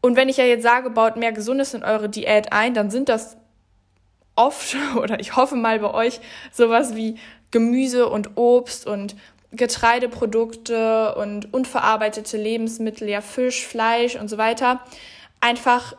Und 0.00 0.16
wenn 0.16 0.28
ich 0.28 0.38
ja 0.38 0.44
jetzt 0.44 0.62
sage, 0.62 0.90
baut 0.90 1.16
mehr 1.16 1.32
Gesundes 1.32 1.74
in 1.74 1.84
eure 1.84 2.08
Diät 2.08 2.52
ein, 2.52 2.74
dann 2.74 2.90
sind 2.90 3.08
das 3.08 3.36
oft 4.34 4.76
oder 4.96 5.20
ich 5.20 5.36
hoffe 5.36 5.56
mal 5.56 5.78
bei 5.80 5.92
euch 5.92 6.20
sowas 6.52 6.94
wie 6.94 7.18
Gemüse 7.50 8.08
und 8.08 8.36
Obst 8.36 8.86
und 8.86 9.16
Getreideprodukte 9.52 11.14
und 11.14 11.52
unverarbeitete 11.54 12.36
Lebensmittel, 12.36 13.08
ja 13.08 13.20
Fisch, 13.20 13.66
Fleisch 13.66 14.16
und 14.16 14.28
so 14.28 14.36
weiter, 14.36 14.80
einfach 15.40 15.94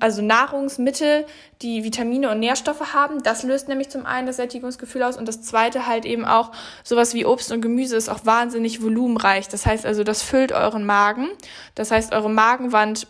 also 0.00 0.20
Nahrungsmittel, 0.20 1.26
die 1.62 1.84
Vitamine 1.84 2.30
und 2.30 2.40
Nährstoffe 2.40 2.92
haben. 2.92 3.22
Das 3.22 3.44
löst 3.44 3.68
nämlich 3.68 3.88
zum 3.88 4.04
einen 4.04 4.26
das 4.26 4.36
Sättigungsgefühl 4.36 5.02
aus 5.02 5.16
und 5.16 5.28
das 5.28 5.42
zweite 5.42 5.86
halt 5.86 6.04
eben 6.04 6.24
auch 6.24 6.50
sowas 6.82 7.14
wie 7.14 7.24
Obst 7.24 7.52
und 7.52 7.60
Gemüse 7.60 7.96
ist 7.96 8.08
auch 8.08 8.26
wahnsinnig 8.26 8.82
volumenreich. 8.82 9.48
Das 9.48 9.66
heißt 9.66 9.86
also, 9.86 10.02
das 10.02 10.22
füllt 10.22 10.50
euren 10.50 10.84
Magen. 10.84 11.28
Das 11.76 11.92
heißt, 11.92 12.12
eure 12.12 12.30
Magenwand, 12.30 13.06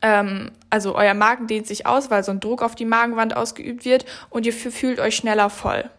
ähm, 0.00 0.52
also 0.70 0.94
euer 0.94 1.14
Magen 1.14 1.48
dehnt 1.48 1.66
sich 1.66 1.86
aus, 1.86 2.08
weil 2.08 2.22
so 2.22 2.30
ein 2.30 2.40
Druck 2.40 2.62
auf 2.62 2.76
die 2.76 2.84
Magenwand 2.84 3.36
ausgeübt 3.36 3.84
wird 3.84 4.04
und 4.30 4.46
ihr 4.46 4.52
fühlt 4.52 5.00
euch 5.00 5.16
schneller 5.16 5.50
voll. 5.50 5.90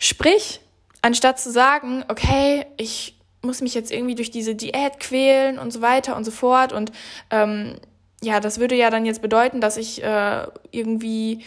Sprich, 0.00 0.60
anstatt 1.02 1.38
zu 1.38 1.52
sagen, 1.52 2.04
okay, 2.08 2.64
ich 2.78 3.18
muss 3.42 3.60
mich 3.60 3.74
jetzt 3.74 3.92
irgendwie 3.92 4.14
durch 4.14 4.30
diese 4.30 4.54
Diät 4.54 4.98
quälen 4.98 5.58
und 5.58 5.72
so 5.72 5.82
weiter 5.82 6.16
und 6.16 6.24
so 6.24 6.30
fort. 6.30 6.72
Und 6.72 6.90
ähm, 7.30 7.76
ja, 8.22 8.40
das 8.40 8.58
würde 8.58 8.74
ja 8.74 8.88
dann 8.88 9.04
jetzt 9.04 9.20
bedeuten, 9.20 9.60
dass 9.60 9.76
ich 9.76 10.02
äh, 10.02 10.46
irgendwie 10.70 11.44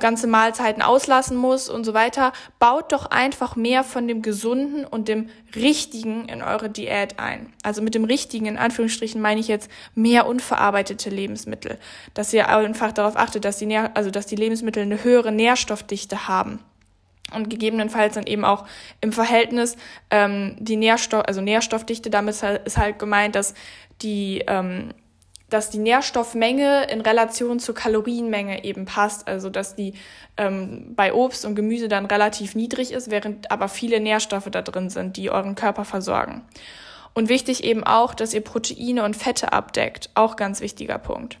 ganze 0.00 0.26
Mahlzeiten 0.26 0.82
auslassen 0.82 1.36
muss 1.36 1.68
und 1.68 1.84
so 1.84 1.94
weiter. 1.94 2.32
Baut 2.58 2.90
doch 2.90 3.06
einfach 3.06 3.54
mehr 3.54 3.84
von 3.84 4.08
dem 4.08 4.20
Gesunden 4.20 4.84
und 4.84 5.06
dem 5.06 5.28
Richtigen 5.54 6.28
in 6.28 6.42
eure 6.42 6.70
Diät 6.70 7.20
ein. 7.20 7.52
Also 7.62 7.82
mit 7.82 7.94
dem 7.94 8.04
Richtigen, 8.04 8.46
in 8.46 8.58
Anführungsstrichen, 8.58 9.20
meine 9.20 9.38
ich 9.38 9.46
jetzt 9.46 9.70
mehr 9.94 10.26
unverarbeitete 10.26 11.08
Lebensmittel. 11.08 11.78
Dass 12.14 12.32
ihr 12.32 12.48
einfach 12.48 12.90
darauf 12.90 13.16
achtet, 13.16 13.44
dass 13.44 13.58
die, 13.58 13.66
Nähr 13.66 13.92
also 13.94 14.10
dass 14.10 14.26
die 14.26 14.36
Lebensmittel 14.36 14.82
eine 14.82 15.04
höhere 15.04 15.30
Nährstoffdichte 15.30 16.26
haben 16.26 16.64
und 17.34 17.50
gegebenenfalls 17.50 18.14
dann 18.14 18.26
eben 18.26 18.44
auch 18.44 18.64
im 19.00 19.12
Verhältnis 19.12 19.76
ähm, 20.10 20.56
die 20.58 20.76
Nährstoff, 20.76 21.24
also 21.26 21.40
Nährstoffdichte, 21.40 22.10
damit 22.10 22.34
ist 22.64 22.78
halt 22.78 22.98
gemeint, 22.98 23.34
dass 23.34 23.54
die, 24.02 24.44
ähm, 24.46 24.92
dass 25.48 25.70
die 25.70 25.78
Nährstoffmenge 25.78 26.84
in 26.90 27.00
Relation 27.00 27.58
zur 27.58 27.74
Kalorienmenge 27.74 28.64
eben 28.64 28.84
passt, 28.84 29.28
also 29.28 29.50
dass 29.50 29.74
die 29.74 29.94
ähm, 30.36 30.94
bei 30.96 31.12
Obst 31.12 31.44
und 31.44 31.54
Gemüse 31.54 31.88
dann 31.88 32.06
relativ 32.06 32.54
niedrig 32.54 32.92
ist, 32.92 33.10
während 33.10 33.50
aber 33.50 33.68
viele 33.68 34.00
Nährstoffe 34.00 34.48
da 34.50 34.62
drin 34.62 34.90
sind, 34.90 35.16
die 35.16 35.30
euren 35.30 35.54
Körper 35.54 35.84
versorgen. 35.84 36.42
Und 37.14 37.28
wichtig 37.28 37.64
eben 37.64 37.84
auch, 37.84 38.14
dass 38.14 38.32
ihr 38.32 38.40
Proteine 38.40 39.04
und 39.04 39.16
Fette 39.16 39.52
abdeckt, 39.52 40.10
auch 40.14 40.36
ganz 40.36 40.60
wichtiger 40.62 40.98
Punkt. 40.98 41.38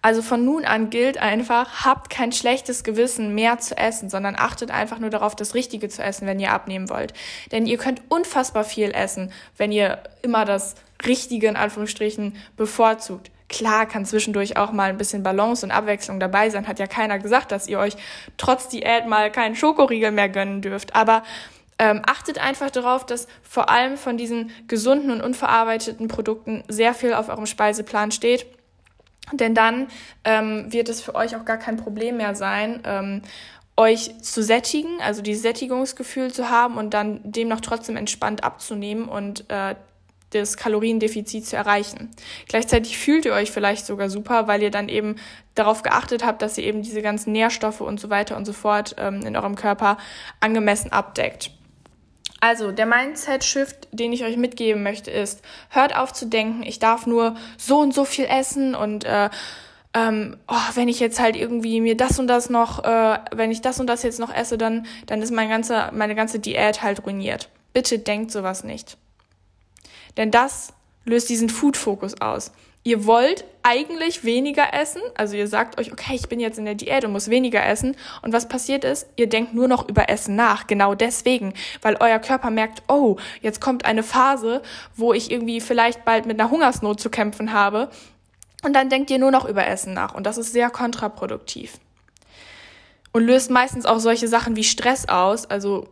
Also 0.00 0.22
von 0.22 0.44
nun 0.44 0.64
an 0.64 0.90
gilt 0.90 1.18
einfach, 1.18 1.84
habt 1.84 2.08
kein 2.08 2.30
schlechtes 2.30 2.84
Gewissen 2.84 3.34
mehr 3.34 3.58
zu 3.58 3.76
essen, 3.76 4.08
sondern 4.08 4.36
achtet 4.36 4.70
einfach 4.70 5.00
nur 5.00 5.10
darauf, 5.10 5.34
das 5.34 5.54
Richtige 5.54 5.88
zu 5.88 6.02
essen, 6.02 6.26
wenn 6.26 6.38
ihr 6.38 6.52
abnehmen 6.52 6.88
wollt. 6.88 7.14
Denn 7.50 7.66
ihr 7.66 7.78
könnt 7.78 8.02
unfassbar 8.08 8.64
viel 8.64 8.92
essen, 8.92 9.32
wenn 9.56 9.72
ihr 9.72 9.98
immer 10.22 10.44
das 10.44 10.76
Richtige 11.04 11.48
in 11.48 11.56
Anführungsstrichen 11.56 12.36
bevorzugt. 12.56 13.30
Klar 13.48 13.86
kann 13.86 14.04
zwischendurch 14.04 14.56
auch 14.56 14.72
mal 14.72 14.90
ein 14.90 14.98
bisschen 14.98 15.22
Balance 15.22 15.64
und 15.64 15.72
Abwechslung 15.72 16.20
dabei 16.20 16.50
sein. 16.50 16.68
Hat 16.68 16.78
ja 16.78 16.86
keiner 16.86 17.18
gesagt, 17.18 17.50
dass 17.50 17.66
ihr 17.66 17.78
euch 17.78 17.96
trotz 18.36 18.68
Diät 18.68 19.06
mal 19.06 19.32
keinen 19.32 19.56
Schokoriegel 19.56 20.12
mehr 20.12 20.28
gönnen 20.28 20.60
dürft. 20.60 20.94
Aber 20.94 21.24
ähm, 21.78 22.02
achtet 22.06 22.38
einfach 22.38 22.70
darauf, 22.70 23.06
dass 23.06 23.26
vor 23.42 23.70
allem 23.70 23.96
von 23.96 24.16
diesen 24.16 24.50
gesunden 24.68 25.10
und 25.10 25.22
unverarbeiteten 25.22 26.08
Produkten 26.08 26.62
sehr 26.68 26.92
viel 26.92 27.14
auf 27.14 27.28
eurem 27.30 27.46
Speiseplan 27.46 28.12
steht 28.12 28.46
denn 29.32 29.54
dann 29.54 29.88
ähm, 30.24 30.72
wird 30.72 30.88
es 30.88 31.00
für 31.00 31.14
euch 31.14 31.36
auch 31.36 31.44
gar 31.44 31.58
kein 31.58 31.76
Problem 31.76 32.16
mehr 32.16 32.34
sein, 32.34 32.80
ähm, 32.84 33.22
euch 33.76 34.20
zu 34.20 34.42
sättigen, 34.42 35.00
also 35.00 35.22
dieses 35.22 35.42
Sättigungsgefühl 35.42 36.32
zu 36.32 36.50
haben 36.50 36.76
und 36.76 36.94
dann 36.94 37.20
demnach 37.22 37.60
trotzdem 37.60 37.96
entspannt 37.96 38.42
abzunehmen 38.42 39.08
und 39.08 39.48
äh, 39.50 39.76
das 40.30 40.56
Kaloriendefizit 40.56 41.46
zu 41.46 41.56
erreichen. 41.56 42.10
Gleichzeitig 42.48 42.98
fühlt 42.98 43.24
ihr 43.24 43.32
euch 43.32 43.50
vielleicht 43.50 43.86
sogar 43.86 44.10
super, 44.10 44.46
weil 44.46 44.62
ihr 44.62 44.70
dann 44.70 44.88
eben 44.88 45.16
darauf 45.54 45.82
geachtet 45.82 46.24
habt, 46.24 46.42
dass 46.42 46.58
ihr 46.58 46.64
eben 46.64 46.82
diese 46.82 47.02
ganzen 47.02 47.32
Nährstoffe 47.32 47.80
und 47.80 47.98
so 47.98 48.10
weiter 48.10 48.36
und 48.36 48.44
so 48.44 48.52
fort 48.52 48.96
ähm, 48.98 49.22
in 49.24 49.36
eurem 49.36 49.54
Körper 49.54 49.96
angemessen 50.40 50.92
abdeckt. 50.92 51.52
Also 52.40 52.70
der 52.70 52.86
Mindset-Shift, 52.86 53.88
den 53.90 54.12
ich 54.12 54.24
euch 54.24 54.36
mitgeben 54.36 54.82
möchte, 54.82 55.10
ist, 55.10 55.42
hört 55.70 55.96
auf 55.96 56.12
zu 56.12 56.26
denken, 56.26 56.62
ich 56.62 56.78
darf 56.78 57.06
nur 57.06 57.34
so 57.56 57.80
und 57.80 57.92
so 57.92 58.04
viel 58.04 58.26
essen 58.26 58.74
und 58.74 59.04
äh, 59.04 59.28
ähm, 59.94 60.36
oh, 60.46 60.54
wenn 60.74 60.88
ich 60.88 61.00
jetzt 61.00 61.18
halt 61.18 61.34
irgendwie 61.34 61.80
mir 61.80 61.96
das 61.96 62.18
und 62.18 62.28
das 62.28 62.50
noch, 62.50 62.84
äh, 62.84 63.18
wenn 63.32 63.50
ich 63.50 63.62
das 63.62 63.80
und 63.80 63.86
das 63.86 64.02
jetzt 64.02 64.20
noch 64.20 64.32
esse, 64.32 64.58
dann, 64.58 64.86
dann 65.06 65.22
ist 65.22 65.32
mein 65.32 65.48
ganze, 65.48 65.90
meine 65.92 66.14
ganze 66.14 66.38
Diät 66.38 66.82
halt 66.82 67.04
ruiniert. 67.04 67.48
Bitte 67.72 67.98
denkt 67.98 68.30
sowas 68.30 68.64
nicht. 68.64 68.96
Denn 70.16 70.30
das 70.30 70.72
löst 71.04 71.28
diesen 71.28 71.48
Food-Fokus 71.48 72.20
aus. 72.20 72.52
Ihr 72.84 73.04
wollt 73.04 73.44
eigentlich 73.62 74.24
weniger 74.24 74.72
essen, 74.72 75.02
also 75.14 75.36
ihr 75.36 75.46
sagt 75.46 75.78
euch, 75.78 75.92
okay, 75.92 76.14
ich 76.14 76.28
bin 76.28 76.40
jetzt 76.40 76.58
in 76.58 76.64
der 76.64 76.74
Diät 76.74 77.04
und 77.04 77.12
muss 77.12 77.28
weniger 77.28 77.64
essen. 77.66 77.96
Und 78.22 78.32
was 78.32 78.48
passiert 78.48 78.84
ist, 78.84 79.06
ihr 79.16 79.28
denkt 79.28 79.52
nur 79.52 79.68
noch 79.68 79.88
über 79.88 80.08
Essen 80.08 80.36
nach. 80.36 80.66
Genau 80.66 80.94
deswegen, 80.94 81.52
weil 81.82 81.96
euer 82.00 82.18
Körper 82.18 82.50
merkt, 82.50 82.82
oh, 82.88 83.16
jetzt 83.42 83.60
kommt 83.60 83.84
eine 83.84 84.02
Phase, 84.02 84.62
wo 84.96 85.12
ich 85.12 85.30
irgendwie 85.30 85.60
vielleicht 85.60 86.04
bald 86.04 86.24
mit 86.24 86.40
einer 86.40 86.50
Hungersnot 86.50 86.98
zu 86.98 87.10
kämpfen 87.10 87.52
habe. 87.52 87.90
Und 88.62 88.74
dann 88.74 88.88
denkt 88.88 89.10
ihr 89.10 89.18
nur 89.18 89.30
noch 89.30 89.46
über 89.46 89.66
Essen 89.66 89.92
nach. 89.92 90.14
Und 90.14 90.24
das 90.24 90.38
ist 90.38 90.52
sehr 90.52 90.70
kontraproduktiv. 90.70 91.78
Und 93.12 93.24
löst 93.24 93.50
meistens 93.50 93.86
auch 93.86 93.98
solche 93.98 94.28
Sachen 94.28 94.56
wie 94.56 94.64
Stress 94.64 95.08
aus, 95.08 95.46
also 95.46 95.88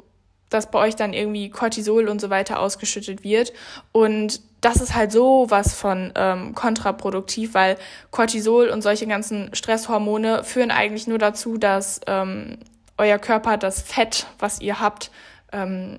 dass 0.48 0.70
bei 0.70 0.78
euch 0.78 0.96
dann 0.96 1.12
irgendwie 1.12 1.50
Cortisol 1.50 2.08
und 2.08 2.20
so 2.20 2.30
weiter 2.30 2.60
ausgeschüttet 2.60 3.24
wird. 3.24 3.52
Und 3.92 4.40
das 4.60 4.80
ist 4.80 4.94
halt 4.94 5.12
so 5.12 5.46
was 5.48 5.74
von 5.74 6.12
ähm, 6.14 6.54
kontraproduktiv, 6.54 7.54
weil 7.54 7.76
Cortisol 8.10 8.68
und 8.68 8.82
solche 8.82 9.06
ganzen 9.06 9.54
Stresshormone 9.54 10.44
führen 10.44 10.70
eigentlich 10.70 11.06
nur 11.06 11.18
dazu, 11.18 11.58
dass 11.58 12.00
ähm, 12.06 12.58
euer 12.98 13.18
Körper 13.18 13.58
das 13.58 13.82
Fett, 13.82 14.26
was 14.38 14.60
ihr 14.60 14.80
habt, 14.80 15.10
ähm, 15.52 15.98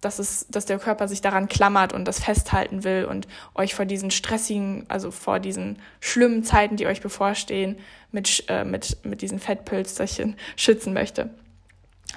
dass, 0.00 0.18
es, 0.18 0.46
dass 0.48 0.66
der 0.66 0.78
Körper 0.78 1.06
sich 1.06 1.20
daran 1.20 1.48
klammert 1.48 1.92
und 1.92 2.04
das 2.06 2.18
festhalten 2.18 2.82
will 2.82 3.04
und 3.04 3.28
euch 3.54 3.74
vor 3.74 3.84
diesen 3.84 4.10
stressigen, 4.10 4.84
also 4.88 5.10
vor 5.10 5.38
diesen 5.38 5.78
schlimmen 6.00 6.42
Zeiten, 6.42 6.76
die 6.76 6.86
euch 6.86 7.00
bevorstehen, 7.00 7.78
mit, 8.10 8.44
äh, 8.48 8.64
mit, 8.64 8.98
mit 9.04 9.22
diesen 9.22 9.38
Fettpölsterchen 9.38 10.36
schützen 10.56 10.92
möchte. 10.92 11.30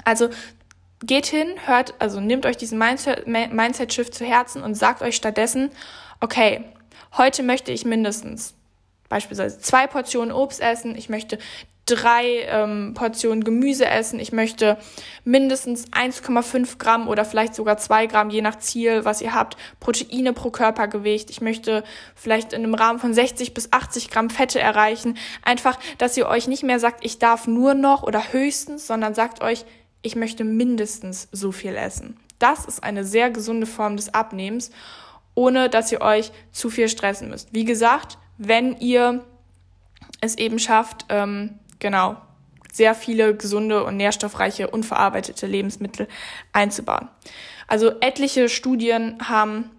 Also 0.03 0.29
geht 1.03 1.25
hin, 1.25 1.47
hört, 1.65 1.93
also 1.99 2.19
nehmt 2.19 2.45
euch 2.45 2.57
diesen 2.57 2.79
Mindset-Shift 2.79 4.13
zu 4.13 4.25
Herzen 4.25 4.63
und 4.63 4.75
sagt 4.75 5.01
euch 5.01 5.15
stattdessen, 5.15 5.71
okay, 6.21 6.63
heute 7.17 7.43
möchte 7.43 7.71
ich 7.71 7.85
mindestens 7.85 8.55
beispielsweise 9.09 9.59
zwei 9.59 9.87
Portionen 9.87 10.31
Obst 10.31 10.61
essen, 10.61 10.95
ich 10.95 11.09
möchte 11.09 11.37
drei 11.85 12.41
ähm, 12.47 12.93
Portionen 12.95 13.43
Gemüse 13.43 13.85
essen, 13.85 14.19
ich 14.19 14.31
möchte 14.31 14.77
mindestens 15.23 15.91
1,5 15.91 16.79
Gramm 16.79 17.07
oder 17.07 17.25
vielleicht 17.25 17.53
sogar 17.53 17.77
zwei 17.77 18.07
Gramm, 18.07 18.31
je 18.31 18.41
nach 18.41 18.57
Ziel, 18.57 19.05
was 19.05 19.21
ihr 19.21 19.35
habt, 19.35 19.55
Proteine 19.79 20.33
pro 20.33 20.49
Körpergewicht, 20.49 21.29
ich 21.29 21.41
möchte 21.41 21.83
vielleicht 22.15 22.53
in 22.53 22.63
einem 22.63 22.73
Rahmen 22.73 22.97
von 22.97 23.13
60 23.13 23.53
bis 23.53 23.71
80 23.71 24.09
Gramm 24.09 24.31
Fette 24.31 24.59
erreichen. 24.59 25.17
Einfach, 25.43 25.77
dass 25.99 26.17
ihr 26.17 26.27
euch 26.27 26.47
nicht 26.47 26.63
mehr 26.63 26.79
sagt, 26.79 27.05
ich 27.05 27.19
darf 27.19 27.45
nur 27.45 27.75
noch 27.75 28.01
oder 28.01 28.33
höchstens, 28.33 28.87
sondern 28.87 29.13
sagt 29.13 29.43
euch, 29.43 29.65
ich 30.05 30.15
möchte 30.15 30.43
mindestens 30.43 31.27
so 31.31 31.51
viel 31.51 31.75
essen. 31.75 32.17
Das 32.37 32.65
ist 32.65 32.83
eine 32.83 33.03
sehr 33.03 33.31
gesunde 33.31 33.65
Form 33.65 33.97
des 33.97 34.13
Abnehmens, 34.13 34.69
ohne 35.33 35.67
dass 35.67 35.91
ihr 35.91 36.01
euch 36.01 36.31
zu 36.51 36.69
viel 36.69 36.89
stressen 36.89 37.29
müsst. 37.29 37.53
Wie 37.53 37.65
gesagt, 37.65 38.19
wenn 38.37 38.77
ihr 38.77 39.25
es 40.21 40.37
eben 40.37 40.59
schafft, 40.59 41.05
ähm, 41.09 41.59
genau, 41.79 42.17
sehr 42.71 42.93
viele 42.93 43.35
gesunde 43.35 43.83
und 43.83 43.97
nährstoffreiche, 43.97 44.69
unverarbeitete 44.69 45.47
Lebensmittel 45.47 46.07
einzubauen. 46.53 47.09
Also 47.67 47.99
etliche 48.01 48.47
Studien 48.47 49.17
haben 49.27 49.71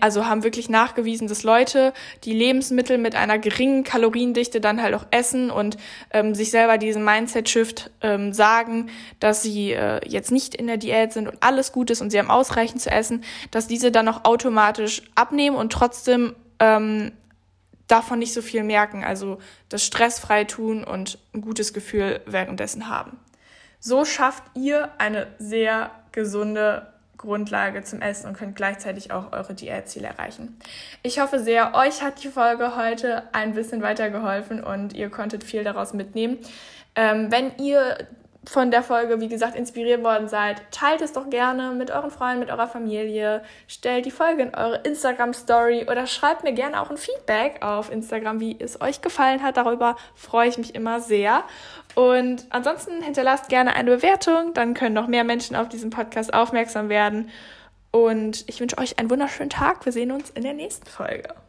also 0.00 0.26
haben 0.26 0.44
wirklich 0.44 0.68
nachgewiesen, 0.68 1.28
dass 1.28 1.42
Leute, 1.42 1.92
die 2.24 2.32
Lebensmittel 2.32 2.98
mit 2.98 3.14
einer 3.14 3.38
geringen 3.38 3.84
Kaloriendichte 3.84 4.60
dann 4.60 4.82
halt 4.82 4.94
auch 4.94 5.06
essen 5.10 5.50
und 5.50 5.76
ähm, 6.10 6.34
sich 6.34 6.50
selber 6.50 6.78
diesen 6.78 7.04
Mindset-Shift 7.04 7.90
ähm, 8.00 8.32
sagen, 8.32 8.90
dass 9.20 9.42
sie 9.42 9.72
äh, 9.72 10.00
jetzt 10.08 10.30
nicht 10.30 10.54
in 10.54 10.66
der 10.66 10.76
Diät 10.76 11.12
sind 11.12 11.28
und 11.28 11.42
alles 11.42 11.72
gut 11.72 11.90
ist 11.90 12.00
und 12.00 12.10
sie 12.10 12.18
haben 12.18 12.30
ausreichend 12.30 12.80
zu 12.80 12.90
essen, 12.90 13.24
dass 13.50 13.66
diese 13.66 13.90
dann 13.90 14.08
auch 14.08 14.24
automatisch 14.24 15.02
abnehmen 15.14 15.56
und 15.56 15.72
trotzdem 15.72 16.34
ähm, 16.58 17.12
davon 17.86 18.18
nicht 18.18 18.32
so 18.32 18.42
viel 18.42 18.62
merken, 18.62 19.04
also 19.04 19.38
das 19.68 19.84
stressfrei 19.84 20.44
tun 20.44 20.84
und 20.84 21.18
ein 21.34 21.40
gutes 21.40 21.72
Gefühl 21.72 22.20
währenddessen 22.26 22.88
haben. 22.88 23.18
So 23.80 24.04
schafft 24.04 24.44
ihr 24.54 24.88
eine 24.98 25.26
sehr 25.38 25.90
gesunde 26.12 26.93
Grundlage 27.24 27.82
zum 27.82 28.00
Essen 28.00 28.28
und 28.28 28.36
könnt 28.36 28.54
gleichzeitig 28.56 29.10
auch 29.10 29.32
eure 29.32 29.54
Diätziele 29.54 30.06
erreichen. 30.08 30.56
Ich 31.02 31.18
hoffe 31.18 31.40
sehr, 31.40 31.74
euch 31.74 32.02
hat 32.02 32.22
die 32.22 32.28
Folge 32.28 32.76
heute 32.76 33.24
ein 33.32 33.54
bisschen 33.54 33.82
weitergeholfen 33.82 34.62
und 34.62 34.92
ihr 34.92 35.10
konntet 35.10 35.42
viel 35.42 35.64
daraus 35.64 35.94
mitnehmen. 35.94 36.38
Ähm, 36.94 37.32
wenn 37.32 37.56
ihr 37.58 37.98
von 38.46 38.70
der 38.70 38.82
Folge, 38.82 39.20
wie 39.20 39.28
gesagt, 39.28 39.56
inspiriert 39.56 40.02
worden 40.02 40.28
seid, 40.28 40.62
teilt 40.70 41.00
es 41.00 41.12
doch 41.12 41.30
gerne 41.30 41.72
mit 41.72 41.90
euren 41.90 42.10
Freunden, 42.10 42.40
mit 42.40 42.50
eurer 42.50 42.66
Familie, 42.66 43.42
stellt 43.68 44.06
die 44.06 44.10
Folge 44.10 44.42
in 44.42 44.54
eure 44.54 44.76
Instagram-Story 44.78 45.86
oder 45.90 46.06
schreibt 46.06 46.44
mir 46.44 46.52
gerne 46.52 46.80
auch 46.80 46.90
ein 46.90 46.96
Feedback 46.96 47.62
auf 47.62 47.90
Instagram, 47.90 48.40
wie 48.40 48.56
es 48.58 48.80
euch 48.80 49.00
gefallen 49.00 49.42
hat. 49.42 49.56
Darüber 49.56 49.96
freue 50.14 50.48
ich 50.48 50.58
mich 50.58 50.74
immer 50.74 51.00
sehr. 51.00 51.44
Und 51.94 52.46
ansonsten 52.50 53.02
hinterlasst 53.02 53.48
gerne 53.48 53.74
eine 53.74 53.96
Bewertung, 53.96 54.52
dann 54.54 54.74
können 54.74 54.94
noch 54.94 55.06
mehr 55.06 55.24
Menschen 55.24 55.56
auf 55.56 55.68
diesen 55.68 55.90
Podcast 55.90 56.34
aufmerksam 56.34 56.88
werden. 56.88 57.30
Und 57.90 58.44
ich 58.48 58.60
wünsche 58.60 58.78
euch 58.78 58.98
einen 58.98 59.10
wunderschönen 59.10 59.50
Tag. 59.50 59.84
Wir 59.84 59.92
sehen 59.92 60.10
uns 60.10 60.30
in 60.30 60.42
der 60.42 60.54
nächsten 60.54 60.86
Folge. 60.86 61.43